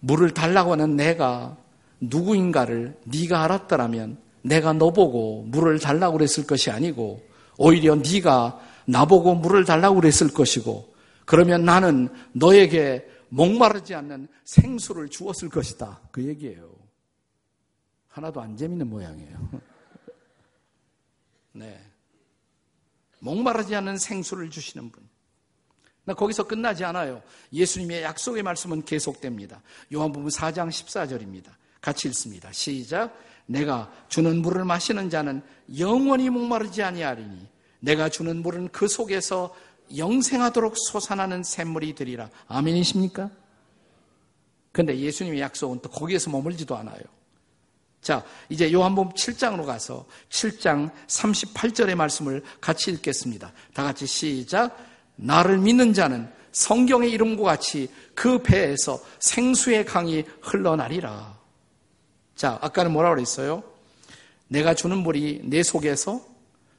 물을 0.00 0.32
달라고 0.32 0.72
하는 0.72 0.96
내가 0.96 1.56
누구인가를 2.00 2.96
네가 3.04 3.44
알았더라면 3.44 4.18
내가 4.42 4.72
너 4.72 4.92
보고 4.92 5.42
물을 5.42 5.78
달라고 5.78 6.18
그랬을 6.18 6.46
것이 6.46 6.70
아니고 6.70 7.22
오히려 7.58 7.96
네가 7.96 8.60
나보고 8.86 9.34
물을 9.34 9.64
달라고 9.64 9.96
그랬을 9.96 10.32
것이고 10.32 10.94
그러면 11.24 11.64
나는 11.64 12.08
너에게 12.32 13.04
목마르지 13.28 13.94
않는 13.94 14.28
생수를 14.44 15.08
주었을 15.08 15.48
것이다. 15.48 16.00
그 16.12 16.22
얘기예요. 16.22 16.70
하나도 18.08 18.40
안 18.40 18.56
재밌는 18.56 18.88
모양이에요. 18.88 19.48
네. 21.56 21.80
목마르지 23.20 23.74
않는 23.74 23.96
생수를 23.96 24.50
주시는 24.50 24.90
분. 24.90 25.08
나 26.04 26.14
거기서 26.14 26.46
끝나지 26.46 26.84
않아요. 26.84 27.22
예수님의 27.52 28.02
약속의 28.02 28.42
말씀은 28.42 28.84
계속됩니다. 28.84 29.62
요한복음 29.92 30.28
4장 30.28 30.68
14절입니다. 30.68 31.50
같이 31.80 32.08
읽습니다. 32.08 32.52
시작. 32.52 33.18
내가 33.46 33.92
주는 34.08 34.40
물을 34.42 34.64
마시는 34.64 35.10
자는 35.10 35.42
영원히 35.78 36.30
목마르지 36.30 36.82
아니하리니 36.82 37.48
내가 37.80 38.08
주는 38.08 38.42
물은 38.42 38.68
그 38.68 38.86
속에서 38.86 39.54
영생하도록 39.96 40.74
솟아나는 40.76 41.42
샘물이 41.42 41.94
되리라. 41.94 42.30
아멘이십니까? 42.48 43.30
근데 44.72 44.96
예수님의 44.98 45.40
약속은 45.40 45.80
또 45.80 45.88
거기에서 45.88 46.30
머물지도 46.30 46.76
않아요. 46.76 47.00
자, 48.06 48.24
이제 48.48 48.72
요한복음 48.72 49.14
7장으로 49.14 49.66
가서 49.66 50.06
7장 50.28 50.92
38절의 51.08 51.96
말씀을 51.96 52.40
같이 52.60 52.92
읽겠습니다. 52.92 53.52
다 53.74 53.82
같이 53.82 54.06
시작. 54.06 54.78
나를 55.16 55.58
믿는 55.58 55.92
자는 55.92 56.32
성경의 56.52 57.10
이름과 57.10 57.42
같이 57.42 57.90
그 58.14 58.40
배에서 58.44 59.02
생수의 59.18 59.86
강이 59.86 60.22
흘러나리라. 60.40 61.36
자, 62.36 62.60
아까는 62.62 62.92
뭐라고 62.92 63.16
그랬어요? 63.16 63.64
내가 64.46 64.72
주는 64.74 64.98
물이 64.98 65.40
내 65.42 65.64
속에서 65.64 66.24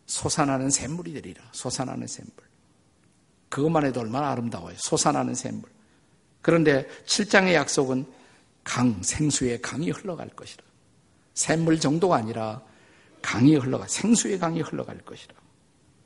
솟아나는 0.05 0.69
샘물이 0.69 1.12
되리라. 1.12 1.43
솟아나는 1.51 2.07
샘물. 2.07 2.31
그것만 3.50 3.86
해도 3.86 4.00
얼마나 4.00 4.31
아름다워요. 4.31 4.77
솟아나는 4.77 5.36
샘물. 5.36 5.69
그런데 6.41 6.88
7장의 7.05 7.53
약속은 7.53 8.05
강, 8.63 9.03
생수의 9.03 9.62
강이 9.62 9.91
흘러갈 9.91 10.29
것이라. 10.29 10.67
샘물 11.38 11.79
정도가 11.79 12.15
아니라 12.15 12.62
강이 13.22 13.56
흘러가, 13.56 13.86
생수의 13.88 14.39
강이 14.39 14.62
흘러갈 14.62 14.98
것이라. 14.98 15.36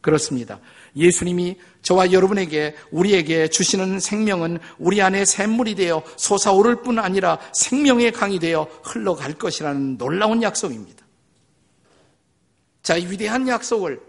그렇습니다. 0.02 0.60
예수님이 0.96 1.58
저와 1.84 2.12
여러분에게 2.12 2.76
우리에게 2.92 3.48
주시는 3.48 4.02
생명은 4.02 4.60
우리 4.78 5.02
안에 5.02 5.24
샘물이 5.24 5.76
되어 5.76 6.04
솟아오를 6.18 6.82
뿐 6.82 7.00
아니라 7.00 7.40
생명의 7.54 8.12
강이 8.12 8.40
되어 8.40 8.68
흘러갈 8.84 9.34
것이라는 9.36 9.98
놀라운 9.98 10.44
약속입니다. 10.44 11.06
자, 12.84 12.98
이 12.98 13.06
위대한 13.06 13.48
약속을 13.48 14.02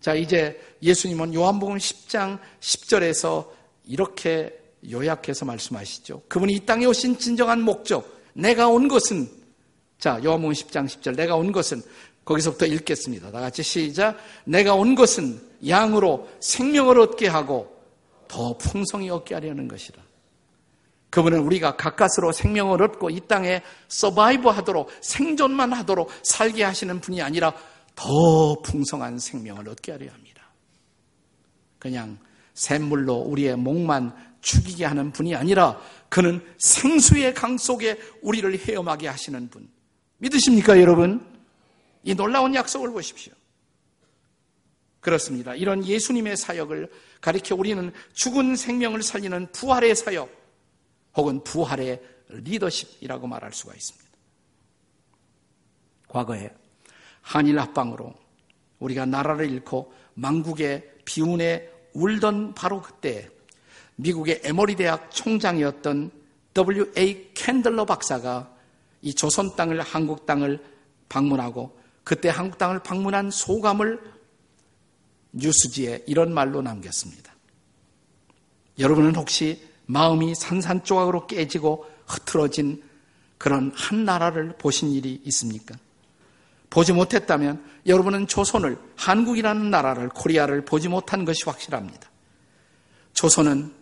자, 0.00 0.14
이제 0.14 0.60
예수님은 0.82 1.34
요한복음 1.34 1.76
10장 1.76 2.40
10절에서 2.58 3.48
이렇게 3.86 4.58
요약해서 4.90 5.44
말씀하시죠. 5.44 6.22
그분이 6.26 6.54
이 6.54 6.60
땅에 6.66 6.84
오신 6.86 7.18
진정한 7.18 7.60
목적, 7.60 8.22
내가 8.32 8.68
온 8.68 8.88
것은 8.88 9.37
자, 9.98 10.20
요한복음 10.22 10.52
10장 10.52 10.86
10절 10.86 11.16
내가 11.16 11.36
온 11.36 11.50
것은 11.50 11.82
거기서부터 12.24 12.66
읽겠습니다. 12.66 13.30
다 13.32 13.40
같이 13.40 13.62
시작. 13.62 14.16
내가 14.44 14.74
온 14.74 14.94
것은 14.94 15.40
양으로 15.66 16.28
생명을 16.40 17.00
얻게 17.00 17.26
하고 17.26 17.76
더 18.28 18.56
풍성히 18.58 19.10
얻게 19.10 19.34
하려는 19.34 19.66
것이라. 19.66 20.02
그분은 21.10 21.40
우리가 21.40 21.76
가까스로 21.76 22.32
생명을 22.32 22.82
얻고 22.82 23.10
이 23.10 23.20
땅에 23.26 23.62
서바이브 23.88 24.48
하도록 24.48 24.90
생존만 25.00 25.72
하도록 25.72 26.10
살게 26.22 26.62
하시는 26.64 27.00
분이 27.00 27.22
아니라 27.22 27.54
더 27.94 28.60
풍성한 28.62 29.18
생명을 29.18 29.68
얻게 29.70 29.92
하려 29.92 30.12
합니다. 30.12 30.42
그냥 31.78 32.18
샘물로 32.52 33.14
우리의 33.14 33.56
목만 33.56 34.14
죽이게 34.42 34.84
하는 34.84 35.10
분이 35.12 35.34
아니라 35.34 35.80
그는 36.08 36.44
생수의 36.58 37.34
강 37.34 37.56
속에 37.56 37.98
우리를 38.22 38.58
헤엄하게 38.58 39.08
하시는 39.08 39.48
분. 39.48 39.68
믿으십니까, 40.18 40.80
여러분? 40.80 41.24
이 42.02 42.14
놀라운 42.14 42.54
약속을 42.54 42.90
보십시오. 42.90 43.32
그렇습니다. 45.00 45.54
이런 45.54 45.84
예수님의 45.84 46.36
사역을 46.36 46.90
가리켜 47.20 47.54
우리는 47.54 47.92
죽은 48.14 48.56
생명을 48.56 49.02
살리는 49.02 49.52
부활의 49.52 49.94
사역 49.94 50.30
혹은 51.16 51.42
부활의 51.44 52.02
리더십이라고 52.28 53.26
말할 53.26 53.52
수가 53.52 53.74
있습니다. 53.74 54.08
과거에 56.08 56.50
한일 57.22 57.58
합방으로 57.58 58.14
우리가 58.78 59.06
나라를 59.06 59.50
잃고 59.50 59.92
망국의 60.14 60.90
비운에 61.04 61.70
울던 61.92 62.54
바로 62.54 62.82
그때 62.82 63.28
미국의 63.96 64.42
에머리 64.44 64.76
대학 64.76 65.10
총장이었던 65.10 66.10
W.A. 66.54 67.32
캔들러 67.34 67.84
박사가 67.84 68.57
이 69.02 69.14
조선 69.14 69.54
땅을 69.56 69.80
한국 69.80 70.26
땅을 70.26 70.62
방문하고 71.08 71.78
그때 72.04 72.28
한국 72.28 72.58
땅을 72.58 72.80
방문한 72.82 73.30
소감을 73.30 74.00
뉴스지에 75.32 76.04
이런 76.06 76.32
말로 76.32 76.62
남겼습니다. 76.62 77.32
여러분은 78.78 79.14
혹시 79.16 79.66
마음이 79.86 80.34
산산조각으로 80.34 81.26
깨지고 81.26 81.86
흐트러진 82.06 82.82
그런 83.36 83.72
한 83.74 84.04
나라를 84.04 84.56
보신 84.58 84.90
일이 84.90 85.20
있습니까? 85.26 85.76
보지 86.70 86.92
못했다면 86.92 87.64
여러분은 87.86 88.26
조선을, 88.26 88.78
한국이라는 88.96 89.70
나라를, 89.70 90.08
코리아를 90.10 90.64
보지 90.64 90.88
못한 90.88 91.24
것이 91.24 91.44
확실합니다. 91.44 92.10
조선은 93.14 93.72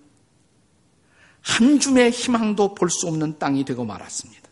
한 1.42 1.80
줌의 1.80 2.11
희망도 2.11 2.75
볼 2.75 2.88
수 2.90 3.06
없는 3.08 3.38
땅이 3.38 3.64
되고 3.64 3.85
말았습니다. 3.85 4.46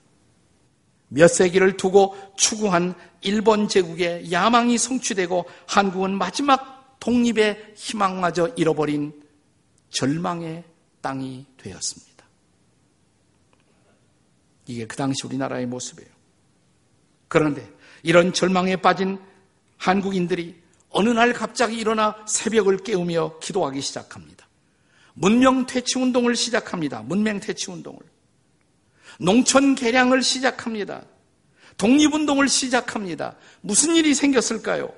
몇 1.14 1.28
세기를 1.28 1.76
두고 1.76 2.16
추구한 2.36 2.94
일본 3.22 3.68
제국의 3.68 4.32
야망이 4.32 4.76
성취되고 4.76 5.46
한국은 5.66 6.18
마지막 6.18 6.98
독립의 6.98 7.74
희망마저 7.76 8.52
잃어버린 8.56 9.22
절망의 9.90 10.64
땅이 11.00 11.46
되었습니다. 11.56 12.24
이게 14.66 14.86
그 14.86 14.96
당시 14.96 15.24
우리나라의 15.24 15.66
모습이에요. 15.66 16.10
그런데 17.28 17.70
이런 18.02 18.32
절망에 18.32 18.76
빠진 18.76 19.18
한국인들이 19.76 20.62
어느 20.90 21.10
날 21.10 21.32
갑자기 21.32 21.76
일어나 21.76 22.16
새벽을 22.26 22.78
깨우며 22.78 23.38
기도하기 23.38 23.80
시작합니다. 23.80 24.48
문명 25.12 25.66
퇴치 25.66 25.98
운동을 25.98 26.34
시작합니다. 26.34 27.02
문명 27.02 27.38
퇴치 27.38 27.70
운동을. 27.70 28.00
농촌 29.18 29.74
개량을 29.74 30.22
시작합니다. 30.22 31.04
독립운동을 31.76 32.48
시작합니다. 32.48 33.36
무슨 33.60 33.94
일이 33.96 34.14
생겼을까요? 34.14 34.92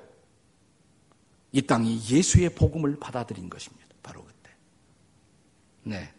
이 1.53 1.63
땅이 1.63 2.03
예수의 2.11 2.51
복음을 2.51 2.97
받아들인 3.01 3.49
것입니다. 3.49 3.87
바로 4.03 4.25
그때. 4.25 4.51
네. 5.85 6.13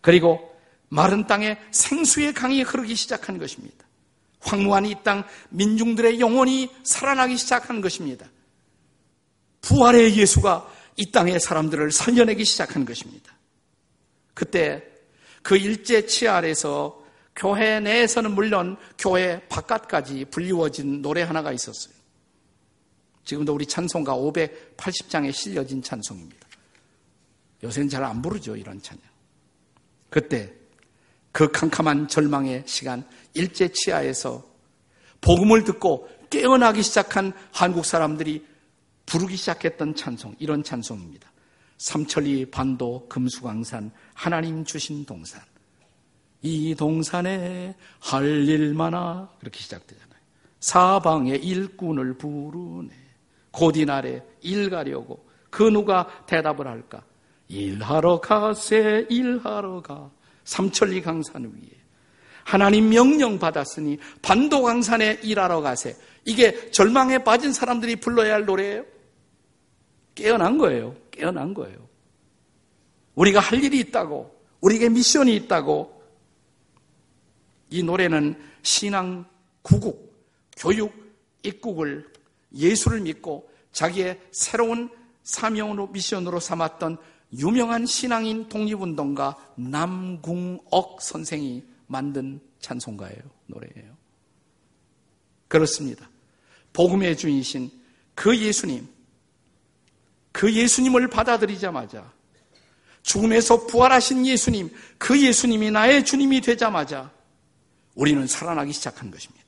그리고 0.00 0.56
마른 0.88 1.26
땅에 1.26 1.58
생수의 1.70 2.32
강이 2.34 2.62
흐르기 2.62 2.94
시작한 2.94 3.38
것입니다. 3.38 3.86
황무한 4.40 4.86
이 4.86 4.94
땅 5.02 5.24
민중들의 5.50 6.20
영혼이 6.20 6.70
살아나기 6.84 7.36
시작한 7.36 7.80
것입니다. 7.80 8.26
부활의 9.60 10.16
예수가 10.16 10.72
이 10.96 11.10
땅의 11.10 11.40
사람들을 11.40 11.90
살려내기 11.90 12.44
시작한 12.44 12.84
것입니다. 12.84 13.36
그때 14.34 14.84
그 15.42 15.56
일제 15.56 16.06
치하 16.06 16.36
아래서 16.36 17.04
교회 17.36 17.78
내에서는 17.80 18.34
물론 18.34 18.76
교회 18.98 19.46
바깥까지 19.48 20.24
불리워진 20.26 21.02
노래 21.02 21.22
하나가 21.22 21.52
있었어요. 21.52 21.94
지금도 23.24 23.54
우리 23.54 23.66
찬송가 23.66 24.16
580장에 24.16 25.32
실려진 25.32 25.82
찬송입니다. 25.82 26.46
요새는 27.62 27.88
잘 27.88 28.04
안 28.04 28.22
부르죠, 28.22 28.56
이런 28.56 28.80
찬양. 28.80 29.02
그때 30.08 30.52
그 31.32 31.50
캄캄한 31.50 32.08
절망의 32.08 32.62
시간, 32.66 33.06
일제 33.34 33.68
치하에서 33.68 34.44
복음을 35.20 35.64
듣고 35.64 36.08
깨어나기 36.30 36.82
시작한 36.82 37.32
한국 37.52 37.84
사람들이 37.84 38.46
부르기 39.04 39.36
시작했던 39.36 39.94
찬송, 39.94 40.36
이런 40.38 40.62
찬송입니다. 40.62 41.30
삼천리 41.78 42.50
반도 42.50 43.06
금수강산 43.08 43.90
하나님 44.14 44.64
주신 44.64 45.04
동산. 45.04 45.42
이 46.42 46.74
동산에 46.74 47.74
할 48.00 48.24
일 48.48 48.74
많아 48.74 49.30
그렇게 49.40 49.58
시작되잖아요. 49.60 50.06
사방에 50.60 51.34
일꾼을 51.36 52.14
부르네. 52.14 52.90
곧이 53.50 53.84
날에 53.84 54.22
일 54.42 54.70
가려고 54.70 55.26
그 55.50 55.62
누가 55.62 56.06
대답을 56.26 56.66
할까? 56.66 57.02
일하러 57.48 58.20
가세 58.20 59.06
일하러 59.08 59.80
가 59.80 60.10
삼천리 60.44 61.00
강산 61.02 61.44
위에 61.44 61.70
하나님 62.44 62.90
명령 62.90 63.38
받았으니 63.38 63.98
반도 64.22 64.62
강산에 64.62 65.20
일하러 65.22 65.60
가세 65.62 65.96
이게 66.24 66.70
절망에 66.70 67.18
빠진 67.24 67.52
사람들이 67.52 67.96
불러야 67.96 68.34
할 68.34 68.44
노래예요. 68.44 68.84
깨어난 70.14 70.58
거예요. 70.58 70.94
깨어난 71.10 71.54
거예요. 71.54 71.88
우리가 73.14 73.40
할 73.40 73.62
일이 73.64 73.78
있다고 73.80 74.34
우리에게 74.60 74.88
미션이 74.90 75.34
있다고 75.36 75.95
이 77.70 77.82
노래는 77.82 78.40
신앙 78.62 79.24
구국, 79.62 80.14
교육 80.56 80.92
입국을 81.42 82.10
예수를 82.54 83.00
믿고 83.00 83.50
자기의 83.72 84.20
새로운 84.30 84.90
사명으로 85.22 85.88
미션으로 85.88 86.40
삼았던 86.40 86.98
유명한 87.38 87.84
신앙인 87.86 88.48
독립운동가 88.48 89.36
남궁옥 89.56 91.02
선생이 91.02 91.64
만든 91.86 92.40
찬송가예요. 92.60 93.20
노래예요. 93.46 93.96
그렇습니다. 95.48 96.08
복음의 96.72 97.16
주인이신 97.16 97.70
그 98.14 98.36
예수님, 98.36 98.88
그 100.32 100.52
예수님을 100.52 101.08
받아들이자마자 101.08 102.12
죽음에서 103.02 103.66
부활하신 103.66 104.26
예수님, 104.26 104.70
그 104.98 105.20
예수님이 105.20 105.70
나의 105.70 106.04
주님이 106.04 106.40
되자마자 106.40 107.10
우리는 107.96 108.24
살아나기 108.28 108.72
시작한 108.72 109.10
것입니다. 109.10 109.44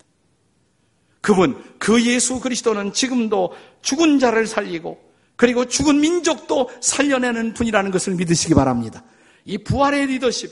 그분, 1.20 1.62
그 1.78 2.04
예수 2.04 2.40
그리스도는 2.40 2.92
지금도 2.92 3.54
죽은 3.82 4.18
자를 4.18 4.46
살리고 4.46 5.08
그리고 5.36 5.66
죽은 5.66 6.00
민족도 6.00 6.70
살려내는 6.80 7.54
분이라는 7.54 7.92
것을 7.92 8.14
믿으시기 8.16 8.54
바랍니다. 8.54 9.04
이 9.44 9.58
부활의 9.58 10.06
리더십, 10.06 10.50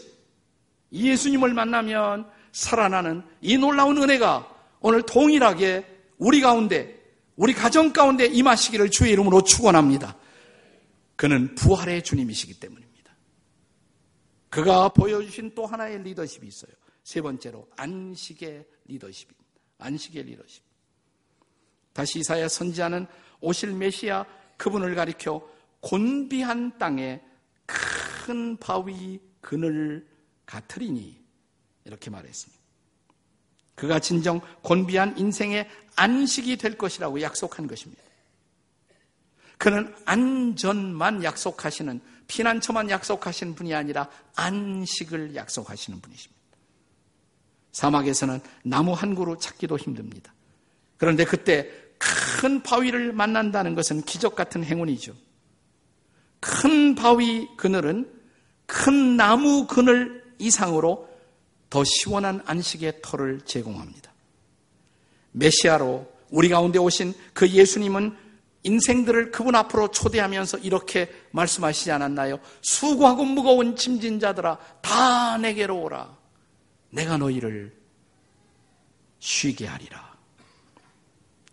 이 0.93 1.11
예수님을 1.11 1.55
만나면 1.55 2.31
살아나는 2.53 3.23
이 3.41 3.59
놀라운 3.59 4.01
은혜가 4.01 4.49
오늘 4.81 5.03
동일하게 5.03 5.85
우리 6.19 6.41
가운데, 6.41 7.03
우리 7.35 7.53
가정 7.53 7.93
가운데 7.93 8.27
임하시기를 8.27 8.91
주의 8.91 9.11
이름으로 9.13 9.43
축원합니다. 9.43 10.17
그는 11.17 11.55
부활의 11.57 12.05
주님이시기 12.05 12.61
때문입니다. 12.61 13.17
그가 14.51 14.91
보여주신 14.91 15.53
또 15.55 15.67
하나의 15.67 16.03
리더십이 16.03 16.47
있어요. 16.47 16.71
세 17.07 17.21
번째로 17.21 17.69
안식의 17.77 18.67
리더십입니다. 18.87 19.45
안식의 19.79 20.25
리더십. 20.25 20.61
다시 21.93 22.19
이사야 22.19 22.49
선지자는 22.49 23.07
오실 23.41 23.75
메시아 23.75 24.27
그분을 24.57 24.97
가리켜 24.97 25.49
곤비한 25.79 26.79
땅에 26.79 27.23
큰 27.65 28.57
바위 28.57 29.21
그늘 29.41 30.05
같으리니 30.47 31.25
이렇게 31.85 32.11
말했습니다. 32.11 32.61
그가 33.77 34.01
진정 34.01 34.41
곤비한 34.63 35.17
인생의 35.17 35.71
안식이 35.95 36.57
될 36.57 36.77
것이라고 36.77 37.21
약속한 37.21 37.69
것입니다. 37.69 38.03
그는 39.59 39.95
안전만 40.07 41.23
약속하시는 41.23 42.01
피난처만 42.27 42.91
약속하시는 42.91 43.55
분이 43.55 43.75
아니라 43.75 44.11
안식을 44.35 45.37
약속하시는 45.37 46.01
분이십니다. 46.01 46.36
사막에서는 47.77 48.41
나무 48.63 48.95
한 48.95 49.15
그루 49.15 49.37
찾기도 49.39 49.77
힘듭니다. 49.77 50.33
그런데 50.97 51.27
그때 51.27 51.71
큰 51.99 52.63
바위를 52.63 53.13
만난다는 53.13 53.75
것은 53.75 54.01
기적 54.01 54.35
같은 54.35 54.65
행운이죠. 54.65 55.13
큰 56.41 56.95
바위 56.95 57.47
그늘은 57.59 58.11
큰 58.65 59.19
나무 59.19 59.67
그늘 59.67 60.25
이상으로 60.39 61.07
더 61.69 61.85
시원한 61.85 62.41
안식의 62.47 63.01
터를 63.03 63.43
제공합니다. 63.43 64.11
메시아로 65.33 66.11
우리 66.31 66.49
가운데 66.49 66.79
오신 66.79 67.13
그 67.35 67.47
예수님은 67.47 68.17
인생들을 68.63 69.33
그분 69.33 69.55
앞으로 69.55 69.91
초대하면서 69.91 70.59
이렇게 70.59 71.11
말씀하시지 71.33 71.93
않았나요? 71.93 72.39
수고하고 72.63 73.27
무거운 73.27 73.77
짐진 73.77 74.19
자들아 74.19 74.57
다 74.81 75.37
내게로 75.37 75.79
오라. 75.83 76.26
내가 76.91 77.17
너희를 77.17 77.75
쉬게 79.19 79.67
하리라. 79.67 80.15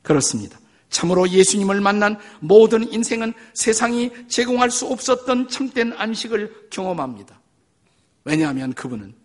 그렇습니다. 0.01 0.59
참으로 0.89 1.27
예수님을 1.27 1.81
만난 1.81 2.19
모든 2.39 2.91
인생은 2.91 3.33
세상이 3.53 4.11
제공할 4.27 4.69
수 4.69 4.85
없었던 4.87 5.49
참된 5.49 5.93
안식을 5.93 6.69
경험합니다. 6.69 7.41
왜냐하면 8.25 8.73
그분은 8.73 9.15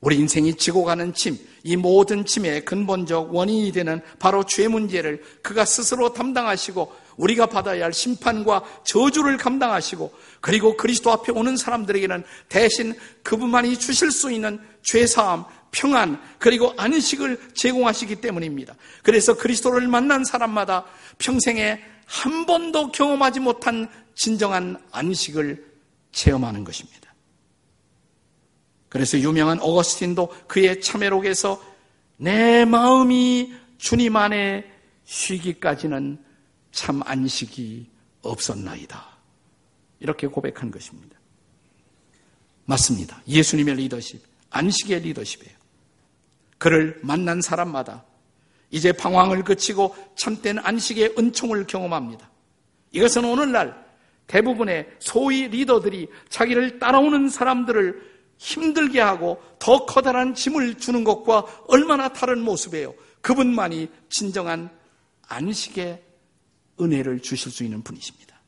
우리 0.00 0.16
인생이 0.16 0.56
지고 0.56 0.84
가는 0.84 1.14
짐, 1.14 1.38
이 1.62 1.76
모든 1.76 2.26
짐의 2.26 2.66
근본적 2.66 3.34
원인이 3.34 3.72
되는 3.72 4.02
바로 4.18 4.44
죄 4.44 4.68
문제를 4.68 5.22
그가 5.42 5.64
스스로 5.64 6.12
담당하시고 6.12 6.92
우리가 7.16 7.46
받아야 7.46 7.84
할 7.84 7.92
심판과 7.92 8.62
저주를 8.84 9.36
감당하시고 9.36 10.12
그리고 10.40 10.76
그리스도 10.76 11.10
앞에 11.12 11.32
오는 11.32 11.56
사람들에게는 11.56 12.24
대신 12.48 12.94
그분만이 13.22 13.78
주실 13.78 14.10
수 14.10 14.30
있는 14.30 14.60
죄사함, 14.82 15.44
평안, 15.70 16.20
그리고 16.38 16.72
안식을 16.76 17.52
제공하시기 17.54 18.16
때문입니다. 18.16 18.74
그래서 19.02 19.36
그리스도를 19.36 19.88
만난 19.88 20.24
사람마다 20.24 20.84
평생에 21.18 21.80
한 22.06 22.46
번도 22.46 22.92
경험하지 22.92 23.40
못한 23.40 23.88
진정한 24.14 24.76
안식을 24.92 25.64
체험하는 26.12 26.64
것입니다. 26.64 27.14
그래서 28.88 29.18
유명한 29.18 29.58
어거스틴도 29.60 30.28
그의 30.46 30.80
참회록에서 30.80 31.60
내 32.16 32.64
마음이 32.64 33.52
주님 33.78 34.14
안에 34.14 34.70
쉬기까지는 35.04 36.23
참 36.74 37.00
안식이 37.04 37.88
없었나이다. 38.22 39.06
이렇게 40.00 40.26
고백한 40.26 40.72
것입니다. 40.72 41.16
맞습니다. 42.64 43.22
예수님의 43.28 43.76
리더십, 43.76 44.20
안식의 44.50 45.00
리더십이에요. 45.00 45.56
그를 46.58 46.98
만난 47.02 47.40
사람마다 47.40 48.04
이제 48.70 48.90
방황을 48.90 49.44
그치고 49.44 49.94
참된 50.16 50.58
안식의 50.58 51.14
은총을 51.16 51.66
경험합니다. 51.66 52.28
이것은 52.90 53.24
오늘날 53.24 53.84
대부분의 54.26 54.96
소위 54.98 55.46
리더들이 55.46 56.08
자기를 56.28 56.80
따라오는 56.80 57.28
사람들을 57.28 58.14
힘들게 58.38 59.00
하고 59.00 59.40
더 59.60 59.86
커다란 59.86 60.34
짐을 60.34 60.78
주는 60.78 61.04
것과 61.04 61.44
얼마나 61.68 62.08
다른 62.08 62.40
모습이에요. 62.40 62.94
그분만이 63.20 63.88
진정한 64.08 64.70
안식의 65.28 66.02
은혜를 66.80 67.20
주실 67.20 67.50
수 67.50 67.64
있는 67.64 67.82
분이십니다. 67.82 68.40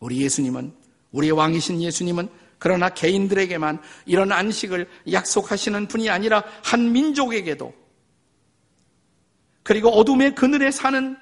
우리 0.00 0.20
예수님은, 0.22 0.74
우리의 1.12 1.32
왕이신 1.32 1.82
예수님은 1.82 2.28
그러나 2.58 2.88
개인들에게만 2.88 3.80
이런 4.06 4.30
안식을 4.30 4.88
약속하시는 5.10 5.88
분이 5.88 6.08
아니라 6.10 6.44
한 6.62 6.92
민족에게도 6.92 7.74
그리고 9.62 9.88
어둠의 9.90 10.34
그늘에 10.34 10.70
사는 10.70 11.16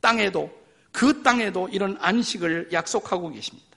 땅에도 0.00 0.50
그 0.90 1.22
땅에도 1.22 1.68
이런 1.68 1.96
안식을 2.00 2.70
약속하고 2.72 3.30
계십니다. 3.30 3.68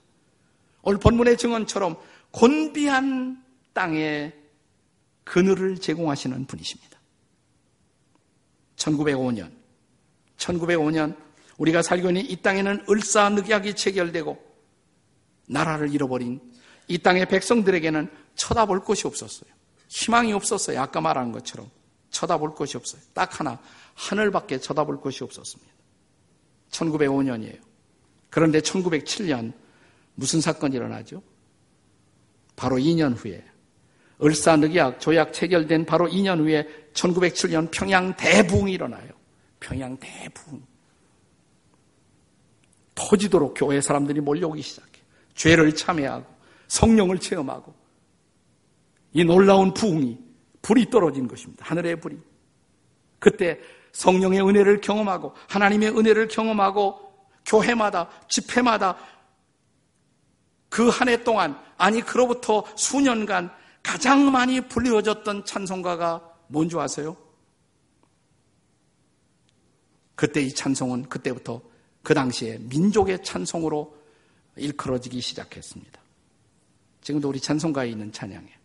오늘 0.82 0.98
본문의 0.98 1.36
증언처럼 1.36 1.96
곤비한 2.30 3.42
땅에 3.72 4.32
그늘을 5.24 5.78
제공하시는 5.78 6.46
분이십니다. 6.46 6.98
1905년, 8.76 9.52
1905년 10.42 11.16
우리가 11.58 11.82
살고 11.82 12.08
있는 12.08 12.28
이 12.28 12.36
땅에는 12.36 12.86
을사늑약이 12.88 13.74
체결되고 13.74 14.52
나라를 15.46 15.92
잃어버린 15.92 16.40
이 16.88 16.98
땅의 16.98 17.26
백성들에게는 17.26 18.10
쳐다볼 18.34 18.80
곳이 18.80 19.06
없었어요. 19.06 19.50
희망이 19.88 20.32
없었어요. 20.32 20.80
아까 20.80 21.00
말한 21.00 21.32
것처럼 21.32 21.70
쳐다볼 22.10 22.54
곳이 22.54 22.76
없어요. 22.76 23.02
딱 23.12 23.38
하나 23.38 23.60
하늘밖에 23.94 24.58
쳐다볼 24.58 25.00
곳이 25.00 25.22
없었습니다. 25.24 25.72
1905년이에요. 26.70 27.60
그런데 28.30 28.60
1907년 28.60 29.52
무슨 30.14 30.40
사건이 30.40 30.76
일어나죠? 30.76 31.22
바로 32.56 32.76
2년 32.76 33.14
후에 33.16 33.44
을사늑약 34.22 35.00
조약 35.00 35.32
체결된 35.32 35.84
바로 35.84 36.08
2년 36.08 36.38
후에 36.38 36.66
1907년 36.94 37.70
평양 37.70 38.16
대붕이 38.16 38.72
일어나요. 38.72 39.21
평양 39.62 39.96
대붕. 39.96 40.62
터지도록 42.94 43.54
교회 43.56 43.80
사람들이 43.80 44.20
몰려오기 44.20 44.60
시작해. 44.60 45.00
죄를 45.34 45.74
참회하고 45.74 46.26
성령을 46.68 47.18
체험하고 47.18 47.74
이 49.12 49.24
놀라운 49.24 49.72
부흥이 49.72 50.18
불이 50.60 50.90
떨어진 50.90 51.26
것입니다. 51.26 51.64
하늘의 51.64 52.00
불이. 52.00 52.18
그때 53.18 53.60
성령의 53.92 54.40
은혜를 54.46 54.80
경험하고 54.80 55.34
하나님의 55.48 55.90
은혜를 55.96 56.28
경험하고 56.28 56.98
교회마다 57.46 58.08
집회마다 58.28 58.96
그 60.68 60.88
한 60.88 61.08
해 61.08 61.22
동안, 61.22 61.58
아니, 61.76 62.00
그로부터 62.00 62.64
수년간 62.76 63.50
가장 63.82 64.32
많이 64.32 64.60
불리워졌던 64.62 65.44
찬송가가 65.44 66.22
뭔지 66.48 66.78
아세요? 66.78 67.16
그때 70.22 70.40
이 70.40 70.54
찬송은 70.54 71.08
그때부터 71.08 71.60
그 72.00 72.14
당시에 72.14 72.56
민족의 72.58 73.24
찬송으로 73.24 73.92
일컬어지기 74.54 75.20
시작했습니다. 75.20 76.00
지금도 77.00 77.28
우리 77.28 77.40
찬송가에 77.40 77.88
있는 77.88 78.12
찬양이에요. 78.12 78.56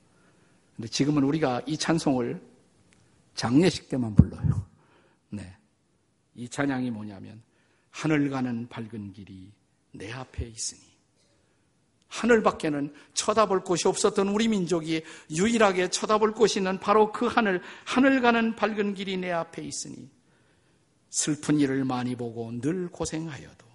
근데 0.76 0.88
지금은 0.88 1.24
우리가 1.24 1.64
이 1.66 1.76
찬송을 1.76 2.40
장례식 3.34 3.90
때만 3.90 4.14
불러요. 4.14 4.68
네. 5.32 5.52
이 6.36 6.48
찬양이 6.48 6.92
뭐냐면, 6.92 7.42
하늘 7.90 8.30
가는 8.30 8.68
밝은 8.70 9.14
길이 9.14 9.52
내 9.94 10.12
앞에 10.12 10.46
있으니, 10.46 10.82
하늘 12.08 12.44
밖에는 12.44 12.94
쳐다볼 13.16 13.64
곳이 13.64 13.88
없었던 13.88 14.28
우리 14.28 14.48
민족이 14.48 15.02
유일하게 15.32 15.90
쳐다볼 15.90 16.34
곳이 16.34 16.60
있는 16.60 16.80
바로 16.80 17.12
그 17.12 17.26
하늘, 17.26 17.64
하늘 17.84 18.22
가는 18.22 18.56
밝은 18.56 18.94
길이 18.94 19.18
내 19.18 19.32
앞에 19.32 19.64
있으니 19.64 20.17
슬픈 21.18 21.60
일을 21.60 21.84
많이 21.84 22.16
보고 22.16 22.52
늘 22.62 22.88
고생하여도 22.90 23.66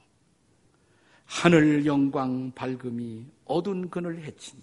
하늘 1.25 1.85
영광 1.85 2.53
밝음이 2.53 3.27
어두운 3.47 3.91
그늘 3.91 4.23
해치니 4.23 4.63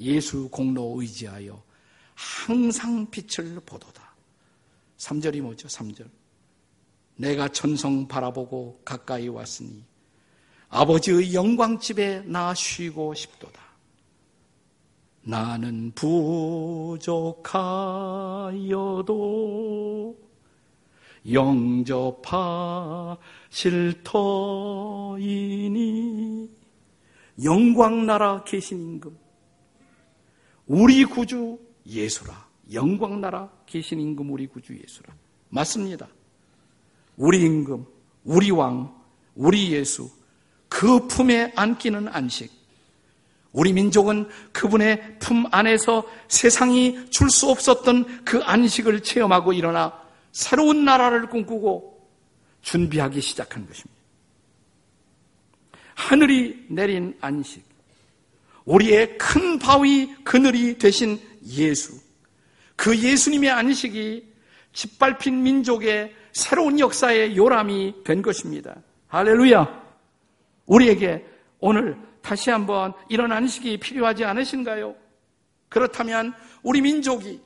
예수 0.00 0.48
공로 0.48 0.96
의지하여 0.98 1.62
항상 2.16 3.08
빛을 3.08 3.60
보도다. 3.64 4.12
3절이 4.96 5.40
뭐죠? 5.40 5.68
3절. 5.68 6.10
내가 7.14 7.46
천성 7.46 8.08
바라보고 8.08 8.80
가까이 8.84 9.28
왔으니 9.28 9.84
아버지의 10.68 11.32
영광집에 11.32 12.22
나 12.22 12.52
쉬고 12.54 13.14
싶도다. 13.14 13.62
나는 15.22 15.92
부족하여도 15.94 17.12
영접하 21.30 23.16
실 23.50 24.02
터이니 24.02 25.22
영광나라 27.44 28.44
계신 28.44 28.78
임금 28.80 29.16
우리 30.66 31.04
구주 31.04 31.58
예수라 31.86 32.48
영광나라 32.72 33.50
계신 33.66 34.00
임금 34.00 34.30
우리 34.30 34.46
구주 34.46 34.74
예수라 34.74 35.14
맞습니다. 35.52 36.08
우리 37.16 37.42
임금, 37.42 37.84
우리 38.24 38.50
왕, 38.50 38.94
우리 39.34 39.72
예수, 39.72 40.10
그 40.68 41.06
품에 41.06 41.52
안기는 41.54 42.08
안식. 42.08 42.50
우리 43.52 43.74
민족은 43.74 44.28
그분의 44.52 45.18
품 45.18 45.44
안에서 45.50 46.04
세상이 46.28 47.10
줄 47.10 47.28
수 47.28 47.50
없었던 47.50 48.24
그 48.24 48.42
안식을 48.42 49.02
체험하고 49.02 49.52
일어나 49.52 50.01
새로운 50.32 50.84
나라를 50.84 51.26
꿈꾸고 51.26 52.10
준비하기 52.62 53.20
시작한 53.20 53.66
것입니다. 53.66 54.00
하늘이 55.94 56.66
내린 56.68 57.16
안식. 57.20 57.62
우리의 58.64 59.18
큰 59.18 59.58
바위 59.58 60.14
그늘이 60.24 60.78
되신 60.78 61.20
예수. 61.46 62.00
그 62.76 62.96
예수님의 62.96 63.50
안식이 63.50 64.32
짓밟힌 64.72 65.42
민족의 65.42 66.14
새로운 66.32 66.78
역사의 66.78 67.36
요람이 67.36 68.04
된 68.04 68.22
것입니다. 68.22 68.76
할렐루야. 69.08 69.82
우리에게 70.66 71.26
오늘 71.58 71.98
다시 72.22 72.50
한번 72.50 72.94
이런 73.08 73.32
안식이 73.32 73.78
필요하지 73.78 74.24
않으신가요? 74.24 74.94
그렇다면 75.68 76.34
우리 76.62 76.80
민족이, 76.80 77.40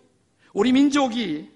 우리 0.52 0.72
민족이 0.72 1.50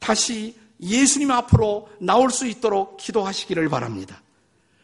다시 0.00 0.56
예수님 0.80 1.30
앞으로 1.30 1.88
나올 2.00 2.30
수 2.30 2.46
있도록 2.46 2.96
기도하시기를 2.96 3.68
바랍니다. 3.68 4.20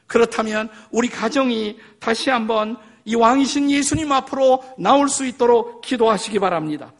그렇다면 0.06 0.68
우리 0.92 1.08
가정이 1.08 1.78
다시 1.98 2.30
한번 2.30 2.76
이 3.04 3.14
왕이신 3.14 3.70
예수님 3.70 4.12
앞으로 4.12 4.62
나올 4.78 5.08
수 5.08 5.26
있도록 5.26 5.80
기도하시기 5.80 6.38
바랍니다. 6.38 6.92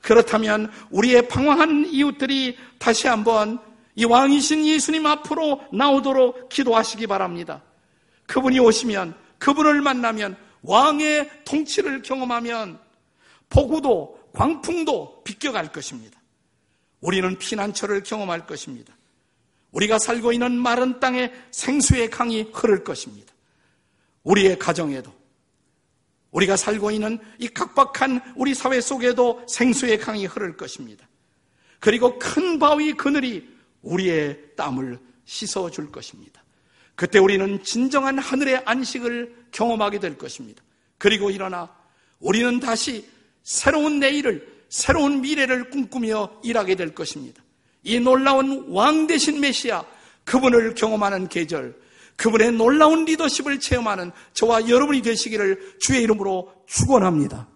그렇다면 0.00 0.70
우리의 0.90 1.28
방황한 1.28 1.86
이웃들이 1.90 2.56
다시 2.78 3.08
한번 3.08 3.58
이 3.96 4.04
왕이신 4.04 4.66
예수님 4.66 5.06
앞으로 5.06 5.62
나오도록 5.72 6.48
기도하시기 6.48 7.06
바랍니다. 7.06 7.62
그분이 8.26 8.58
오시면 8.60 9.14
그분을 9.38 9.80
만나면 9.80 10.36
왕의 10.62 11.30
통치를 11.44 12.02
경험하면 12.02 12.78
폭우도 13.48 14.18
광풍도 14.32 15.22
비껴갈 15.24 15.72
것입니다. 15.72 16.18
우리는 17.04 17.36
피난처를 17.36 18.02
경험할 18.02 18.46
것입니다. 18.46 18.96
우리가 19.72 19.98
살고 19.98 20.32
있는 20.32 20.56
마른 20.56 21.00
땅에 21.00 21.30
생수의 21.50 22.08
강이 22.08 22.46
흐를 22.54 22.82
것입니다. 22.82 23.30
우리의 24.22 24.58
가정에도 24.58 25.12
우리가 26.30 26.56
살고 26.56 26.90
있는 26.92 27.18
이 27.38 27.48
각박한 27.48 28.32
우리 28.36 28.54
사회 28.54 28.80
속에도 28.80 29.44
생수의 29.46 29.98
강이 29.98 30.24
흐를 30.24 30.56
것입니다. 30.56 31.06
그리고 31.78 32.18
큰 32.18 32.58
바위 32.58 32.94
그늘이 32.94 33.54
우리의 33.82 34.56
땀을 34.56 34.98
씻어 35.26 35.70
줄 35.70 35.92
것입니다. 35.92 36.42
그때 36.94 37.18
우리는 37.18 37.62
진정한 37.62 38.18
하늘의 38.18 38.62
안식을 38.64 39.48
경험하게 39.50 40.00
될 40.00 40.16
것입니다. 40.16 40.62
그리고 40.96 41.30
일어나 41.30 41.70
우리는 42.18 42.60
다시 42.60 43.06
새로운 43.42 43.98
내일을, 43.98 44.53
새로운 44.74 45.20
미래를 45.20 45.70
꿈꾸며 45.70 46.40
일하게 46.42 46.74
될 46.74 46.96
것입니다. 46.96 47.40
이 47.84 48.00
놀라운 48.00 48.66
왕 48.70 49.06
대신 49.06 49.38
메시아, 49.38 49.84
그분을 50.24 50.74
경험하는 50.74 51.28
계절, 51.28 51.76
그분의 52.16 52.50
놀라운 52.52 53.04
리더십을 53.04 53.60
체험하는 53.60 54.10
저와 54.32 54.68
여러분이 54.68 55.00
되시기를 55.02 55.76
주의 55.78 56.02
이름으로 56.02 56.52
축원합니다. 56.66 57.46